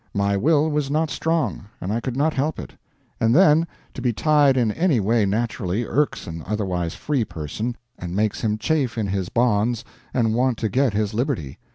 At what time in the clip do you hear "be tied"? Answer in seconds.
4.01-4.57